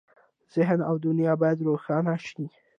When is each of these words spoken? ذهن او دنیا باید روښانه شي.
ذهن 0.55 0.79
او 0.89 0.95
دنیا 1.05 1.33
باید 1.41 1.65
روښانه 1.67 2.15
شي. 2.27 2.43